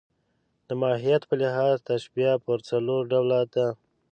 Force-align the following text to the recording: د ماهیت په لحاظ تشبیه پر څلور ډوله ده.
د 0.67 0.69
ماهیت 0.81 1.21
په 1.29 1.35
لحاظ 1.41 1.75
تشبیه 1.91 2.33
پر 2.45 2.57
څلور 2.69 3.01
ډوله 3.11 3.41
ده. 3.53 3.67